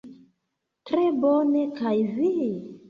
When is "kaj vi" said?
1.79-2.37